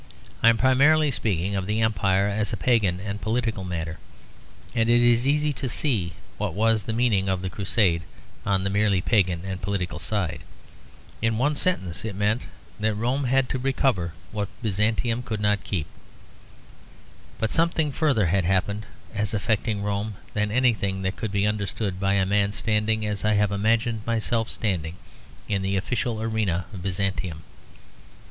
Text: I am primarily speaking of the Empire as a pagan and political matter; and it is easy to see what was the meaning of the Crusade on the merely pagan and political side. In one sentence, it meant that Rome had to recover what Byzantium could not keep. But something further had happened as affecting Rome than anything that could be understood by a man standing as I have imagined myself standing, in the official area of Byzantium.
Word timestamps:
I 0.41 0.49
am 0.49 0.57
primarily 0.57 1.11
speaking 1.11 1.55
of 1.55 1.67
the 1.67 1.79
Empire 1.79 2.27
as 2.27 2.51
a 2.51 2.57
pagan 2.57 2.99
and 2.99 3.21
political 3.21 3.63
matter; 3.63 3.99
and 4.73 4.89
it 4.89 4.99
is 4.99 5.27
easy 5.27 5.53
to 5.53 5.69
see 5.69 6.13
what 6.39 6.55
was 6.55 6.81
the 6.85 6.91
meaning 6.91 7.29
of 7.29 7.43
the 7.43 7.51
Crusade 7.51 8.01
on 8.43 8.63
the 8.63 8.71
merely 8.71 8.99
pagan 8.99 9.45
and 9.45 9.61
political 9.61 9.99
side. 9.99 10.41
In 11.21 11.37
one 11.37 11.53
sentence, 11.53 12.03
it 12.03 12.15
meant 12.15 12.47
that 12.79 12.95
Rome 12.95 13.25
had 13.25 13.47
to 13.49 13.59
recover 13.59 14.13
what 14.31 14.49
Byzantium 14.63 15.21
could 15.21 15.39
not 15.39 15.63
keep. 15.63 15.85
But 17.37 17.51
something 17.51 17.91
further 17.91 18.25
had 18.25 18.43
happened 18.43 18.87
as 19.13 19.35
affecting 19.35 19.83
Rome 19.83 20.15
than 20.33 20.49
anything 20.49 21.03
that 21.03 21.15
could 21.15 21.31
be 21.31 21.45
understood 21.45 21.99
by 21.99 22.13
a 22.15 22.25
man 22.25 22.53
standing 22.53 23.05
as 23.05 23.23
I 23.23 23.33
have 23.33 23.51
imagined 23.51 24.01
myself 24.07 24.49
standing, 24.49 24.95
in 25.47 25.61
the 25.61 25.77
official 25.77 26.19
area 26.19 26.65
of 26.73 26.81
Byzantium. 26.81 27.43